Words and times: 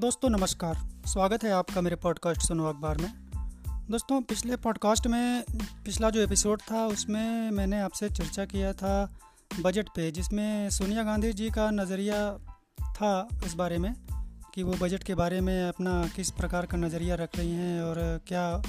दोस्तों, 0.00 0.30
नमस्कार। 0.30 0.74
स्वागत 1.06 1.44
है 1.44 1.50
आपका 1.50 1.80
मेरे 1.80 1.96
पॉडकास्ट 1.96 2.40
सुनो 2.40 2.64
अखबार 2.64 2.98
में। 2.98 3.12
दोस्तों, 3.90 4.22
पिछले 4.22 4.56
पॉडकास्ट 4.56 5.06
में, 5.06 5.44
पिछला 5.84 6.10
जो 6.10 6.20
एपिसोड 6.20 6.62
था, 6.72 6.86
उसमें 6.86 7.50
मैंने 7.50 7.80
आपसे 7.80 8.08
चर्चा 8.08 8.44
किया 8.44 8.72
था 8.72 9.20
बजट 9.60 9.88
पे, 9.88 10.10
जिसमें 10.10 10.70
सोनिया 10.70 11.02
गांधी 11.02 11.32
जी 11.32 11.50
का 11.50 11.70
नज़रिया 11.70 12.38
था 12.92 13.28
इस 13.46 13.54
बारे 13.54 13.78
में, 13.78 13.94
कि 14.54 14.62
वो 14.62 14.72
बजट 14.72 15.02
के 15.02 15.14
बारे 15.14 15.40
में 15.40 15.68
अपना 15.68 16.08
किस 16.16 16.30
प्रकार 16.30 16.66
का 16.66 16.76
नज़रिया 16.76 17.14
रख 17.14 17.36
रही 17.36 17.52
हैं 17.52 17.82
और 17.82 18.20
क्या, 18.26 18.62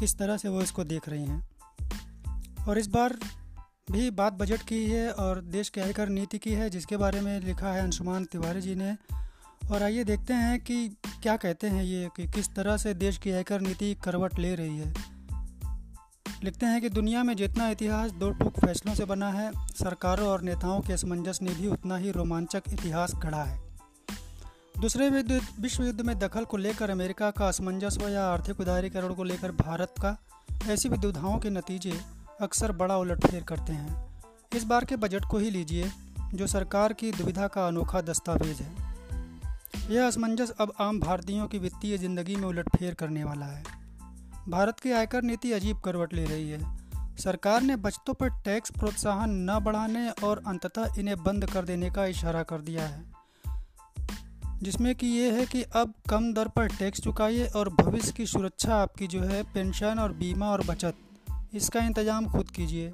किस 0.00 0.18
तरह 0.18 0.36
से 0.36 0.48
वो 0.48 0.62
इसको 0.62 0.84
देख 0.84 1.08
रही 1.08 1.24
हैं। 1.24 1.48
और 2.68 2.78
इस 2.78 2.86
बार 2.86 3.16
भी 3.90 4.10
बात 4.10 4.32
बजट 4.32 4.62
की 4.62 4.86
है 4.86 5.12
और 5.12 5.40
देश 5.40 5.68
के 5.68 5.80
आयकर 5.80 6.08
नीति 6.08 6.38
की 6.38 6.52
है, 6.52 6.70
जिसके 6.70 6.96
बारे 6.96 7.20
में 7.20 7.40
लिखा 7.40 7.72
है 7.72 7.82
अंशुमान 7.82 8.24
तिवारी 8.24 8.60
जी 8.60 8.74
ने। 8.74 8.96
और 9.72 9.82
आइए 9.82 10.04
देखते 10.04 10.34
हैं 10.34 10.60
कि 10.60 10.88
क्या 11.22 11.36
कहते 11.36 11.66
हैं 11.66 11.82
ये 11.84 12.08
कि 12.16 12.26
किस 12.26 12.54
तरह 12.54 12.76
से 12.76 12.94
देश 12.94 13.18
की 13.18 13.30
आयकर 13.30 13.60
नीति 13.60 13.94
करवट 13.94 14.38
ले 14.38 14.54
रही 14.54 14.78
है। 14.78 14.94
लिखते 16.44 16.66
हैं 16.66 16.80
कि 16.80 16.88
दुनिया 16.88 17.22
में 17.22 17.36
जितना 17.36 17.68
इतिहास 17.68 18.10
दो 18.10 18.30
टूक 18.30 18.60
फैसलों 18.60 18.94
से 18.94 19.04
बना 19.04 19.30
है, 19.30 19.52
सरकारों 19.56 20.28
और 20.28 20.42
नेताओं 20.42 20.80
के 20.80 20.92
असमंजस 20.92 21.38
ने 21.42 21.54
भी 21.54 21.66
उतना 21.66 21.96
ही 21.96 22.10
रोमांचक 22.10 22.62
इतिहास 22.68 23.12
गढ़ा 23.14 23.42
है। 23.44 23.62
दूसरे 24.80 25.10
विश्व 25.60 25.84
युद्ध 25.84 26.00
में 26.00 26.18
दखल 26.18 26.44
को 26.44 26.56
लेकर 26.56 26.90
अमेरिका 26.90 27.30
का 27.30 27.48
असमंजस 27.48 27.98
हो 28.02 28.08
या 28.08 28.26
आर्थिक 28.26 28.60
उदारीकरण 28.60 29.14
को 29.14 29.24
लेकर 29.24 29.52
भारत 29.52 29.94
का, 30.02 30.16
ऐसी 30.68 30.88
विद्युधाओं 30.88 31.38
के 31.38 31.50
नतीजे 31.50 32.00
अक्सर 32.40 32.72
बड़ा 32.72 32.96
उलटफेर 32.96 33.42
करते 33.42 33.72
हैं। 33.72 34.22
इस 34.56 34.64
बार 34.64 34.84
के 34.84 34.96
बजट 34.96 35.24
को 35.30 35.38
ही 35.38 35.50
लीजिए, 35.50 35.92
जो 36.34 36.46
सरकार 36.46 36.92
की 36.92 37.12
दुविधा 37.12 37.46
का 37.46 37.66
अनोखा 37.66 38.00
दस्तावेज़ 38.00 38.62
है। 38.62 38.85
यह 39.90 40.06
असमंजस 40.06 40.50
अब 40.50 40.72
आम 40.80 41.00
भारतीयों 41.00 41.46
की 41.46 41.58
वित्तीय 41.58 41.98
ज़िंदगी 41.98 42.36
में 42.36 42.48
उलटफेर 42.48 42.94
करने 42.94 43.24
वाला 43.24 43.46
है। 43.46 43.62
भारत 44.48 44.80
की 44.80 44.92
आयकर 44.92 45.22
नीति 45.22 45.52
अजीब 45.52 45.80
करवट 45.80 46.14
ले 46.14 46.24
रही 46.24 46.50
है। 46.50 46.76
सरकार 47.16 47.62
ने 47.62 47.76
बचतों 47.76 48.14
पर 48.14 48.28
टैक्स 48.28 48.70
प्रोत्साहन 48.70 49.30
न 49.50 49.58
बढ़ाने 49.58 50.10
और 50.10 50.42
अंततः 50.46 50.98
इन्हें 50.98 51.22
बंद 51.22 51.50
कर 51.50 51.64
देने 51.64 51.90
का 51.90 52.06
इशारा 52.06 52.42
कर 52.42 52.60
दिया 52.60 52.86
है। 52.86 53.04
जिसमें 54.62 54.94
कि 54.94 55.06
ये 55.06 55.30
है 55.30 55.46
कि 55.46 55.62
अब 55.62 55.94
कम 56.10 56.32
दर 56.32 56.48
पर 56.48 56.68
टैक्स 56.68 57.00
चुकाइए 57.00 57.46
और 57.46 57.68
भविष्य 57.68 58.12
की 58.12 58.26
सुरक्षा 58.26 58.76
आपकी 58.76 59.06
जो 59.06 59.20
है, 59.20 59.42
पेंशन 59.42 59.98
और 59.98 60.12
बीमा 60.12 60.46
और 60.46 60.64
बचत, 60.66 60.94
इसका 61.54 61.80
इंतज़ाम 61.80 62.26
खुद 62.26 62.50
कीजिए। 62.50 62.92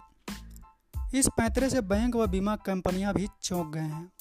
इस 1.14 1.28
पैंतरे 1.28 1.70
से 1.70 1.80
बैंक 1.80 2.16
व 2.16 2.26
बीमा 2.26 2.56
कंपनियाँ 2.56 3.14
भी 3.14 3.28
चौंक 3.42 3.74
गए 3.74 3.80
हैं। 3.80 4.12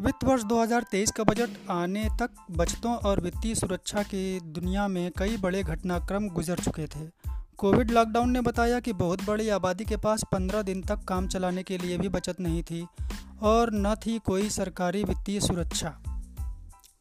वित्त 0.00 0.24
वर्ष 0.24 0.42
2023 0.42 1.10
का 1.10 1.24
बजट 1.24 1.48
आने 1.70 2.08
तक 2.20 2.30
बचतों 2.50 2.94
और 2.96 3.20
वित्तीय 3.20 3.54
सुरक्षा 3.54 4.02
की 4.02 4.40
दुनिया 4.40 4.88
में 4.88 5.12
कई 5.18 5.36
बड़े 5.36 5.62
घटनाक्रम 5.62 6.28
गुजर 6.28 6.58
चुके 6.58 6.86
थे। 6.86 7.30
कोविड 7.56 7.90
लॉकडाउन 7.90 8.30
ने 8.30 8.40
बताया 8.40 8.80
कि 8.80 8.92
बहुत 8.92 9.24
बड़ी 9.24 9.48
आबादी 9.48 9.84
के 9.84 9.96
पास 9.96 10.24
15 10.32 10.62
दिन 10.62 10.82
तक 10.82 11.04
काम 11.04 11.28
चलाने 11.28 11.62
के 11.62 11.78
लिए 11.78 11.98
भी 11.98 12.08
बचत 12.08 12.40
नहीं 12.40 12.62
थी 12.62 12.86
और 13.42 13.70
न 13.72 13.94
थी 13.94 14.18
कोई 14.18 14.50
सरकारी 14.50 15.04
वित्तीय 15.04 15.40
सुरक्षा। 15.40 15.98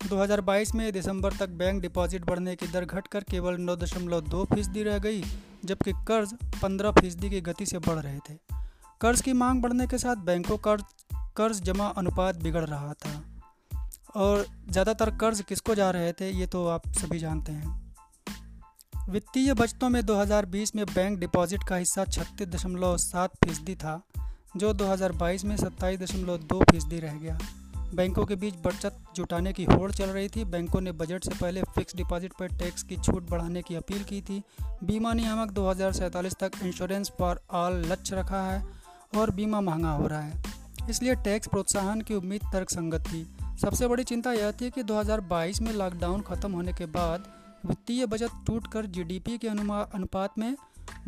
2022 0.10 0.76
में 0.76 0.94
दिसंबर 0.94 1.34
तक 1.34 1.50
बैंक 1.50 1.82
डिपॉजिट 1.82 2.26
बढ़ने 2.26 2.56
की 2.56 2.68
दर 2.68 2.86
घटकर 2.86 3.24
केवल 3.24 3.58
9.2 3.58 4.46
फ़ीसदी 4.46 4.84
रह 4.84 5.00
गई, 5.00 5.24
जबकि 5.66 5.92
कर्ज 5.92 6.34
15 6.62 6.92
फ़ीसदी 6.92 7.30
की 7.30 7.42
गति 7.42 7.66
से 7.66 7.80
बढ़ 7.80 8.00
रहे 8.00 8.20
थे। 8.20 8.38
कर्ज 9.02 9.22
की 9.22 9.34
मांग 9.34 9.62
बढ़ने 9.62 9.88
के 9.88 9.98
साथ 9.98 10.16
बैंकों 10.16 10.58
कर्ज 10.58 10.84
कर्ज 11.38 11.62
जमा 11.62 11.88
अनुपात 11.88 12.36
बिगड़ 12.36 12.66
रहा 12.66 12.94
था। 12.94 13.12
और 14.16 14.46
ज़्यादातर 14.70 15.10
कर्ज 15.18 15.42
किसको 15.42 15.76
जा 15.76 15.90
रहे 15.92 16.14
थे, 16.14 16.30
ये 16.32 16.48
तो 16.48 16.68
आप 16.68 16.88
सभी 16.94 17.20
जानते 17.20 17.52
हैं। 17.52 17.86
वित्तीय 19.10 19.54
बचतों 19.54 19.90
में 19.90 20.06
2020 20.06 20.76
में 20.76 20.86
बैंक 20.86 21.20
डिपॉजिट 21.20 21.64
का 21.64 21.76
हिस्सा 21.76 22.06
छत्तीस 22.06 22.48
दशमलव 22.48 22.98
सात 22.98 23.36
फ़ीसदी 23.46 23.76
था, 23.76 24.02
जो 24.58 24.74
2022 24.74 25.46
में 25.46 25.56
सत्ताईस 25.58 26.00
दशमलव 26.00 26.38
दो 26.38 26.60
फ़ीसदी 26.64 27.00
रह 27.00 27.14
गया। 27.14 27.38
बैंकों 27.96 28.26
के 28.26 28.36
बीच 28.36 28.56
बचत 28.56 28.98
जुटाने 29.16 29.54
की 29.54 29.64
होड़ 29.64 29.92
चल 29.92 30.10
रही 30.10 30.30
थी। 30.30 30.44
बैंकों 30.46 30.82
ने 30.82 30.92
बजट 30.92 31.24
से 31.24 31.36
पहले 31.42 31.62
फिक्स 31.76 31.96
डिपॉजिट 31.96 32.34
पर 32.40 32.58
टैक्स 32.58 32.84
की 32.84 32.98
छूट 32.98 33.30
बढ़ाने 33.30 33.62
की 33.62 33.76
अपील 33.76 34.04
की 34.04 34.22
थी। 34.22 34.42
बीमा 34.84 35.14
नियामक 35.14 35.52
दो 35.52 35.70
हज़ार 35.70 35.94
सैंतालीस 35.94 36.36
तक 36.40 36.52
इंश्योरेंस 36.64 37.12
फॉर 37.20 37.42
ऑल 37.52 37.82
लक्ष्य 37.86 38.16
रखा 38.16 38.42
है 38.44 38.64
और 39.18 39.32
बीमा 39.32 39.62
महँगा 39.62 39.92
हो 39.92 40.08
रहा 40.08 40.22
है। 40.22 40.57
इसलिए 40.90 41.16
टैक्स 41.16 41.48
प्रोत्साहन 41.48 42.02
की 42.02 42.14
उम्मीद 42.14 42.42
तर्क 42.54 42.70
संगत 42.70 43.04
थी। 43.04 43.26
सबसे 43.62 43.88
बड़ी 43.88 44.04
चिंता 44.04 44.32
यह 44.34 44.52
थी 44.52 44.70
कि 44.70 44.84
2022 44.84 45.62
में 45.62 45.72
लॉकडाउन 45.74 46.22
खत्म 46.22 46.52
होने 46.52 46.74
के 46.74 46.86
बाद 46.92 47.24
वित्तीय 47.66 48.06
बजट 48.06 48.46
टूटकर 48.48 48.86
जीडीपी 48.88 49.38
के 49.38 49.48
अनुपात 49.48 50.38
में 50.40 50.56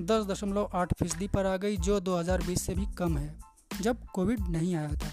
दस 0.01 0.25
दशमलव 0.25 0.69
आठ 0.73 0.93
फ़ीसदी 0.93 1.27
पर 1.27 1.45
आ 1.45 1.55
गई, 1.57 1.77
जो 1.77 1.99
2020 1.99 2.65
से 2.65 2.73
भी 2.75 2.85
कम 2.97 3.17
है, 3.17 3.33
जब 3.81 4.05
कोविड 4.05 4.39
नहीं 4.49 4.75
आया 4.75 4.93
था। 4.93 5.11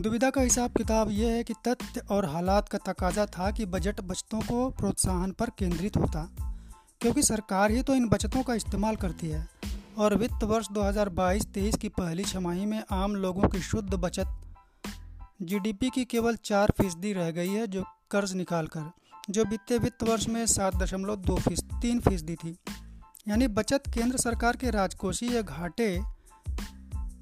दुविधा 0.00 0.30
का 0.30 0.40
हिसाब 0.40 0.70
किताब 0.70 1.10
यह 1.10 1.32
है 1.32 1.44
कि 1.44 1.54
तथ्य 1.68 2.00
और 2.10 2.24
हालात 2.24 2.68
का 2.68 2.78
तकाजा 2.86 3.26
था 3.28 3.50
कि 3.50 3.66
बजट 3.66 4.00
बचतों 4.00 4.40
को 4.40 4.68
प्रोत्साहन 4.70 5.30
पर 5.32 5.50
केंद्रित 5.50 5.96
होता, 5.96 6.28
क्योंकि 7.00 7.22
सरकार 7.22 7.70
ही 7.70 7.82
तो 7.82 7.94
इन 7.94 8.08
बचतों 8.08 8.42
का 8.42 8.54
इस्तेमाल 8.54 8.96
करती 8.96 9.28
है। 9.28 9.48
और 9.98 10.14
वित्त 10.14 10.44
वर्ष 10.44 10.68
2022-23 10.70 11.76
की 11.76 11.88
पहली 11.88 12.24
छमाही 12.24 12.66
में 12.66 12.82
आम 12.90 13.14
लोगों 13.14 13.48
की 13.48 13.60
शुद्ध 13.60 13.94
बचत 13.94 14.40
जीडीपी 15.42 15.90
की 15.90 16.04
केवल 16.04 16.36
चार 16.36 16.70
फ़ीसदी 16.70 17.12
रह 17.12 17.30
गई 17.30 17.48
है, 17.48 17.66
जो 17.66 17.84
कर्ज 18.10 18.32
निकाल 18.32 18.66
कर 18.66 18.90
जो 19.30 19.44
बीते 19.44 19.78
वित्त 19.78 20.02
वर्ष 20.02 20.28
में 20.28 20.46
सात 20.46 20.76
दशमलव 20.76 21.16
दो 21.16 21.36
फ़ीस, 21.36 21.60
तीन 21.60 22.00
फ़ीसदी 22.00 22.34
थी। 22.34 22.58
यानी 23.28 23.48
बचत 23.48 23.82
केंद्र 23.94 24.16
सरकार 24.16 24.56
के 24.56 24.70
राजकोषीय 24.70 25.42
घाटे, 25.42 26.00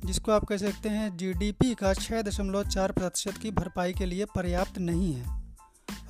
जिसको 0.06 0.32
आप 0.32 0.44
कह 0.44 0.56
सकते 0.56 0.88
हैं 0.88 1.16
जीडीपी 1.16 1.74
का 1.74 1.94
छः 1.94 2.22
दशमलव 2.22 2.64
चार 2.64 2.92
प्रतिशत 2.92 3.38
की 3.38 3.50
भरपाई 3.50 3.92
के 3.92 4.06
लिए 4.06 4.24
पर्याप्त 4.24 4.78
नहीं 4.78 5.14
है। 5.14 5.42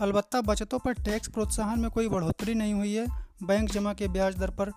अलबत्ता 0.01 0.41
बचतों 0.41 0.79
पर 0.79 0.93
टैक्स 0.93 1.29
प्रोत्साहन 1.29 1.81
में 1.81 1.91
कोई 1.91 2.09
बढ़ोतरी 2.09 2.55
नहीं 2.55 2.75
हुई 2.75 2.95
है। 2.95 3.07
बैंक 3.43 3.71
जमा 3.71 3.93
के 3.93 4.09
ब्याज 4.09 4.37
दर 4.37 4.51
पर 4.51 4.71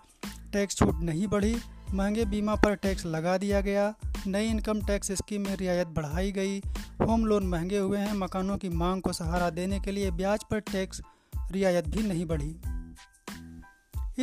टैक्स 0.54 0.76
छूट 0.76 1.02
नहीं 1.02 1.28
बढ़ी। 1.28 1.58
महँगे 1.94 2.26
बीमा 2.26 2.56
पर 2.56 2.76
टैक्स 2.76 3.06
लगा 3.06 3.38
दिया 3.38 3.62
गया। 3.62 3.94
नई 4.28 4.48
इनकम 4.48 4.82
टैक्स 4.82 5.12
स्कीम 5.12 5.42
में 5.42 5.56
रियायत 5.56 5.88
बढ़ाई 5.88 6.32
गई। 6.32 6.60
होम 7.02 7.26
लोन 7.26 7.48
महँगे 7.48 7.78
हुए 7.78 7.98
हैं। 7.98 8.14
मकानों 8.14 8.58
की 8.58 8.70
मांग 8.70 9.02
को 9.02 9.14
सहारा 9.14 9.50
देने 9.50 9.80
के 9.80 9.92
लिए 9.92 10.12
ब्याज 10.12 10.40
पर 10.52 10.60
टैक्स 10.60 11.02
रियायत 11.52 11.88
भी 11.88 12.04
नहीं 12.04 12.26
बढ़ी। 12.26 12.56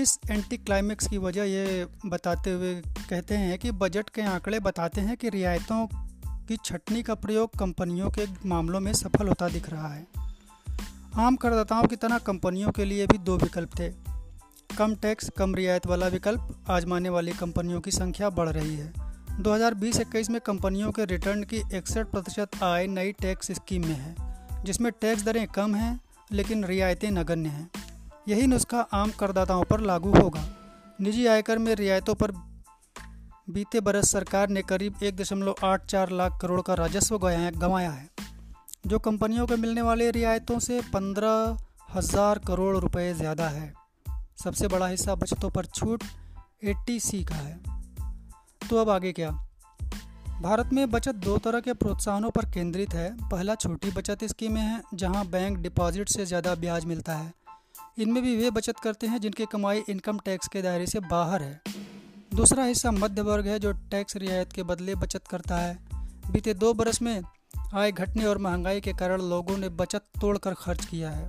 इस 0.00 0.18
एंटी 0.30 0.56
क्लाइमेक्स 0.56 1.08
की 1.08 1.18
वजह 1.18 1.44
ये 1.44 1.86
बताते 2.06 2.50
हुए 2.50 2.74
कहते 3.10 3.34
हैं 3.34 3.58
कि 3.58 3.70
बजट 3.70 4.10
के 4.10 4.22
आंकड़े 4.22 4.60
बताते 4.60 5.00
हैं 5.00 5.16
कि 5.16 5.28
रियायतों 5.28 5.86
की 6.46 6.56
छटनी 6.64 7.02
का 7.02 7.14
प्रयोग 7.14 7.50
कंपनियों 7.58 8.10
के 8.10 8.26
मामलों 8.46 8.80
में 8.80 8.92
सफल 8.92 9.28
होता 9.28 9.48
दिख 9.48 9.70
रहा 9.70 9.88
है। 9.88 10.06
आम 11.16 11.36
करदाताओं 11.36 11.84
की 11.84 11.96
तरह 11.96 12.18
कंपनियों 12.18 12.70
के 12.70 12.84
लिए 12.84 13.06
भी 13.06 13.18
दो 13.18 13.36
विकल्प 13.36 13.70
थे। 13.78 14.03
कम 14.74 14.94
टैक्स, 14.96 15.28
कम 15.30 15.54
रियायत 15.54 15.86
वाला 15.86 16.06
विकल्प 16.08 16.70
आजमाने 16.70 17.08
वाली 17.08 17.32
कंपनियों 17.32 17.80
की 17.80 17.90
संख्या 17.90 18.28
बढ़ 18.30 18.48
रही 18.48 18.74
है। 18.76 18.92
2020-21 19.40 20.30
में 20.30 20.40
कंपनियों 20.40 20.90
के 20.92 21.04
रिटर्न 21.04 21.42
की 21.42 21.56
इकसठ 21.72 22.06
प्रतिशत 22.06 22.62
आय 22.62 22.86
नई 22.88 23.12
टैक्स 23.12 23.52
स्कीम 23.52 23.86
में 23.86 23.94
है, 23.94 24.14
जिसमें 24.64 24.90
टैक्स 24.92 25.22
दरें 25.24 25.46
कम 25.48 25.74
हैं, 25.74 25.98
लेकिन 26.30 26.64
रियायतें 26.64 27.10
नगण्य 27.10 27.48
हैं। 27.48 27.70
यही 28.28 28.46
नुस्खा 28.46 28.80
आम 28.92 29.10
करदाताओं 29.10 29.62
पर 29.64 29.80
लागू 29.82 30.12
होगा। 30.12 30.44
निजी 31.00 31.26
आयकर 31.26 31.58
में 31.58 31.74
रियायतों 31.74 32.14
पर 32.14 32.32
बीते 33.48 33.80
बरस 33.82 34.10
सरकार 34.10 34.48
ने 34.48 34.62
करीब 34.64 35.02
एक 35.02 35.16
दशमलव 35.16 35.54
आठ 35.64 35.86
चार 35.86 36.10
लाख 36.12 36.38
करोड़ 36.42 36.60
का 36.60 36.74
राजस्व 36.74 37.18
गंवाया 37.18 37.90
है, 37.90 38.08
जो 38.86 38.98
कंपनियों 39.00 39.46
को 39.46 39.56
मिलने 39.58 39.82
वाले 39.82 40.10
रियायतों 40.10 40.58
से 40.60 40.80
पंद्रह 40.92 41.56
हज़ार 41.94 42.38
करोड़ 42.46 42.76
रुपए 42.78 43.12
ज़्यादा 43.14 43.48
है। 43.48 43.72
सबसे 44.42 44.68
बड़ा 44.68 44.86
हिस्सा 44.86 45.14
बचतों 45.14 45.50
पर 45.50 45.64
छूट 45.64 46.04
सी 46.90 47.24
का 47.24 47.34
है। 47.34 47.60
तो 48.70 48.76
अब 48.76 48.90
आगे 48.90 49.12
क्या? 49.12 49.30
भारत 50.42 50.70
में 50.72 50.90
बचत 50.90 51.14
दो 51.14 51.38
तरह 51.38 51.60
के 51.60 51.72
प्रोत्साहनों 51.72 52.30
पर 52.30 52.44
केंद्रित 52.44 52.94
है। 52.94 53.28
पहला 53.28 53.54
छोटी 53.54 53.90
बचत 53.90 54.24
स्कीमें 54.24 54.60
हैं, 54.60 54.82
जहाँ 54.94 55.26
बैंक 55.26 55.58
डिपॉजिट 55.58 56.08
से 56.08 56.26
ज़्यादा 56.26 56.54
ब्याज 56.54 56.84
मिलता 56.84 57.16
है। 57.16 57.32
इनमें 57.98 58.22
भी 58.22 58.36
वे 58.36 58.50
बचत 58.50 58.78
करते 58.78 59.06
हैं 59.06 59.20
जिनकी 59.20 59.46
कमाई 59.46 59.82
इनकम 59.88 60.18
टैक्स 60.18 60.48
के 60.48 60.62
दायरे 60.62 60.86
से 60.86 61.00
बाहर 61.00 61.42
है। 61.42 61.60
दूसरा 62.34 62.64
हिस्सा 62.64 62.90
मध्य 62.90 63.22
वर्ग 63.22 63.46
है, 63.46 63.58
जो 63.58 63.72
टैक्स 63.72 64.16
रियायत 64.16 64.52
के 64.52 64.62
बदले 64.62 64.94
बचत 64.94 65.26
करता 65.26 65.56
है। 65.56 65.78
बीते 66.30 66.54
दो 66.54 66.74
बरस 66.74 67.02
में 67.02 67.22
आय 67.74 67.92
घटने 67.92 68.24
और 68.24 68.38
महँगाई 68.38 68.80
के 68.80 68.92
कारण 68.92 69.22
लोगों 69.22 69.58
ने 69.58 69.68
बचत 69.68 70.02
तोड़कर 70.20 70.54
खर्च 70.54 70.84
किया 70.84 71.10
है। 71.10 71.28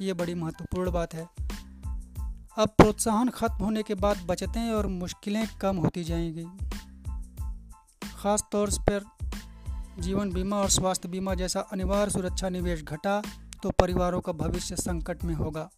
ये 0.00 0.12
बड़ी 0.12 0.34
महत्वपूर्ण 0.34 0.90
बात 0.90 1.14
है। 1.14 1.43
अब 2.56 2.68
प्रोत्साहन 2.68 3.28
खत्म 3.28 3.64
होने 3.64 3.82
के 3.82 3.94
बाद 3.94 4.18
बचतें 4.26 4.70
और 4.70 4.86
मुश्किलें 4.86 5.46
कम 5.60 5.76
होती 5.76 6.04
जाएँगी। 6.04 6.44
ख़ास 8.16 8.44
तौर 8.52 8.70
पर 8.80 9.04
जीवन 9.98 10.30
बीमा 10.32 10.56
और 10.56 10.68
स्वास्थ्य 10.70 11.08
बीमा 11.08 11.34
जैसा 11.34 11.60
अनिवार्य 11.72 12.10
सुरक्षा 12.10 12.48
निवेश 12.48 12.82
घटा 12.82 13.22
तो 13.62 13.70
परिवारों 13.70 14.20
का 14.20 14.32
भविष्य 14.32 14.76
संकट 14.76 15.24
में 15.24 15.34
होगा। 15.34 15.68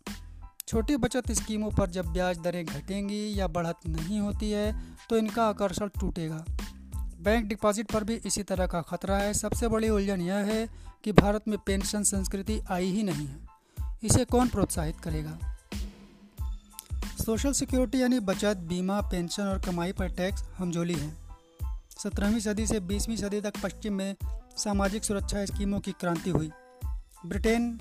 छोटी 0.69 0.96
बचत 0.96 1.32
स्कीमों 1.32 1.70
पर 1.70 1.90
जब 1.90 2.12
ब्याज 2.12 2.38
दरें 2.38 2.64
घटेंगी 2.64 3.40
या 3.40 3.49
बढ़त 3.49 3.88
नहीं 3.88 4.20
होती 4.20 4.50
है 4.50 4.73
तो 5.11 5.19
इनका 5.19 5.49
आकर्षण 5.49 5.88
टूटेगा। 6.00 6.44
बैंक 7.20 7.49
डिपॉजिट 7.49 7.93
पर 7.93 8.05
भी 8.05 8.20
इसी 8.26 8.43
तरह 8.43 8.67
का 8.67 8.82
खतरा 8.82 9.19
है। 9.19 9.34
सबसे 9.34 9.69
बड़ी 9.69 9.88
उलझन 9.88 10.20
यह 10.20 10.52
है 10.52 10.69
कि 11.05 11.12
भारत 11.14 11.49
में 11.49 11.58
पेंशन 11.67 12.02
संस्कृति 12.05 12.61
आई 12.70 12.90
ही 12.90 13.02
नहीं 13.02 13.26
है। 13.26 13.46
इसे 14.05 14.25
कौन 14.25 14.49
प्रोत्साहित 14.49 15.00
करेगा? 15.00 15.38
सोशल 17.26 17.52
सिक्योरिटी 17.52 18.02
यानी 18.02 18.20
बचत, 18.20 18.56
बीमा 18.56 19.00
पेंशन 19.00 19.43
और 19.43 19.58
कमाई 19.58 19.93
पर 19.93 20.08
टैक्स 20.08 20.44
हमजोली 20.58 20.94
है। 20.94 21.17
सत्रहवीं 22.02 22.40
सदी 22.40 22.67
से 22.67 22.81
बीसवीं 22.81 23.17
सदी 23.17 23.40
तक 23.40 23.52
पश्चिम 23.62 23.94
में 23.94 24.17
सामाजिक 24.56 25.05
सुरक्षा 25.05 25.44
स्कीमों 25.44 25.81
की 25.81 25.93
क्रांति 25.93 26.31
हुई। 26.31 26.50
ब्रिटेन 27.26 27.78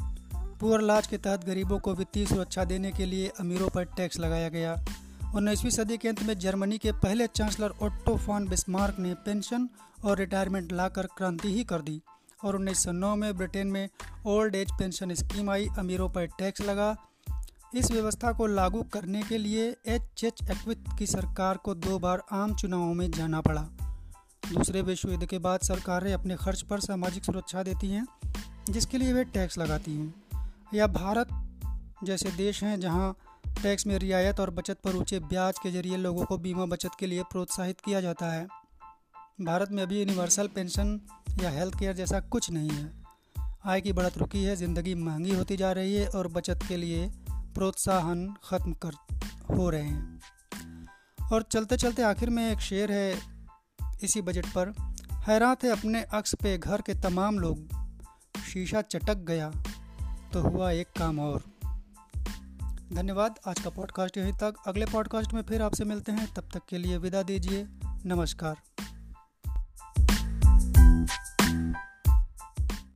पुअर 0.59 0.81
लाज 0.81 1.07
के 1.07 1.17
तहत 1.17 1.45
गरीबों 1.45 1.79
को 1.79 1.93
वित्तीय 1.93 2.25
सुरक्षा 2.25 2.63
देने 2.63 2.91
के 2.91 3.05
लिए 3.05 3.31
अमीरों 3.39 3.69
पर 3.69 3.83
टैक्स 3.83 4.19
लगाया 4.19 4.49
गया। 4.49 4.85
उन्नीसवीं 5.35 5.71
सदी 5.71 5.97
के 5.97 6.07
अंत 6.07 6.23
में 6.23 6.39
जर्मनी 6.39 6.77
के 6.77 6.91
पहले 6.91 7.27
चांसलर 7.27 7.69
ओट्टो 7.81 8.17
फॉन 8.17 8.47
बिस्मार्क 8.47 8.99
ने 8.99 9.13
पेंशन 9.13 9.69
और 10.05 10.17
रिटायरमेंट 10.17 10.71
लाकर 10.71 11.05
क्रांति 11.05 11.53
ही 11.53 11.63
कर 11.63 11.81
दी। 11.81 12.01
और 12.43 12.55
1909 12.55 13.15
में 13.15 13.37
ब्रिटेन 13.37 13.67
में 13.67 13.89
ओल्ड 14.25 14.55
एज 14.55 14.71
पेंशन 14.71 15.13
स्कीम 15.13 15.49
आई, 15.49 15.67
अमीरों 15.79 16.09
पर 16.09 16.25
टैक्स 16.25 16.61
लगा। 16.61 16.95
इस 17.75 17.89
व्यवस्था 17.91 18.31
को 18.31 18.45
लागू 18.47 18.81
करने 18.83 19.21
के 19.21 19.37
लिए 19.37 19.63
एच 19.85 20.23
एच 20.23 20.41
एक्विथ 20.51 20.97
की 20.99 21.05
सरकार 21.05 21.57
को 21.57 21.73
दो 21.75 21.97
बार 21.99 22.21
आम 22.31 22.53
चुनावों 22.55 22.93
में 22.93 23.09
जाना 23.11 23.41
पड़ा। 23.41 23.61
दूसरे 24.53 24.81
विश्व 24.81 25.09
युद्ध 25.11 25.25
के 25.25 25.37
बाद 25.37 25.59
सरकारें 25.59 26.13
अपने 26.13 26.35
खर्च 26.35 26.61
पर 26.61 26.79
सामाजिक 26.79 27.25
सुरक्षा 27.25 27.63
देती 27.63 27.87
हैं, 27.87 28.05
जिसके 28.69 28.97
लिए 28.97 29.13
वे 29.13 29.23
टैक्स 29.23 29.57
लगाती 29.57 29.95
हैं। 29.95 30.13
या 30.73 30.87
भारत 30.87 31.27
जैसे 32.03 32.31
देश 32.31 32.63
हैं 32.63 32.79
जहाँ 32.79 33.15
टैक्स 33.63 33.87
में 33.87 33.97
रियायत 33.99 34.39
और 34.39 34.49
बचत 34.51 34.77
पर 34.83 34.95
ऊँचे 34.95 35.19
ब्याज 35.19 35.59
के 35.59 35.71
ज़रिए 35.71 35.97
लोगों 35.97 36.25
को 36.25 36.37
बीमा 36.37 36.65
बचत 36.65 36.95
के 36.99 37.07
लिए 37.07 37.23
प्रोत्साहित 37.23 37.81
किया 37.81 38.01
जाता 38.01 38.31
है। 38.31 38.47
भारत 39.41 39.71
में 39.71 39.83
अभी 39.83 39.99
यूनिवर्सल 39.99 40.47
पेंशन 40.47 40.99
या 41.41 41.49
हेल्थ 41.49 41.79
केयर 41.79 41.95
जैसा 41.95 42.19
कुछ 42.19 42.51
नहीं 42.51 42.69
है। 42.69 42.91
आय 43.65 43.81
की 43.81 43.93
बढ़त 43.93 44.17
रुकी 44.17 44.43
है, 44.43 44.55
ज़िंदगी 44.55 44.95
महँगी 44.95 45.35
होती 45.35 45.57
जा 45.57 45.71
रही 45.71 45.95
है 45.95 46.07
और 46.07 46.27
बचत 46.27 46.59
के 46.67 46.77
लिए 46.77 47.11
प्रोत्साहन 47.55 48.35
ख़त्म 48.43 48.73
कर, 48.73 48.91
हो 49.55 49.69
रहे 49.69 49.83
हैं। 49.83 50.19
और 51.33 51.43
चलते 51.43 51.77
चलते 51.77 52.01
आखिर 52.01 52.29
में 52.29 52.51
एक 52.51 52.59
शेर 52.59 52.91
है 52.91 53.21
इसी 54.03 54.21
बजट 54.21 54.45
पर। 54.45 54.73
हैरान 55.11 55.55
थे 55.63 55.69
अपने 55.69 56.01
अक्स 56.01 56.35
पे, 56.35 56.57
घर 56.57 56.81
के 56.81 56.93
तमाम 56.93 57.39
लोग। 57.39 57.67
शीशा 58.53 58.81
चटक 58.81 59.15
गया 59.15 59.51
तो 60.33 60.41
हुआ 60.41 60.71
एक 60.71 60.87
काम 60.87 61.19
और। 61.19 61.43
धन्यवाद, 62.93 63.35
आज 63.47 63.59
का 63.59 63.69
पॉडकास्ट 63.69 64.17
यहीं 64.17 64.33
तक। 64.33 64.53
अगले 64.67 64.85
पॉडकास्ट 64.85 65.33
में 65.33 65.41
फिर 65.41 65.61
आपसे 65.61 65.85
मिलते 65.85 66.11
हैं। 66.11 66.33
तब 66.33 66.49
तक 66.53 66.61
के 66.69 66.77
लिए 66.77 66.97
विदा 66.97 67.23
दीजिए। 67.23 67.67
नमस्कार। 68.05 68.74